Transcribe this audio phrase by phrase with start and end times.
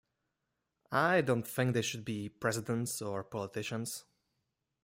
[0.91, 4.03] I don't think they should be presidents or politicians.